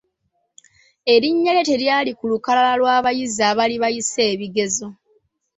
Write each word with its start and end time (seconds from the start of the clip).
Erinnya 1.13 1.51
lye 1.55 1.63
telyali 1.69 2.11
ku 2.19 2.23
lukalala 2.31 2.73
lw'abayizi 2.81 3.41
abaali 3.51 3.75
bayisse 3.83 4.21
ebigezo. 4.33 4.87